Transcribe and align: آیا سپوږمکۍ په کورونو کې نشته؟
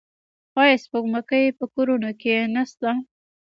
آیا 0.61 0.75
سپوږمکۍ 0.83 1.43
په 1.57 1.65
کورونو 1.73 2.09
کې 2.21 2.35
نشته؟ 2.55 2.89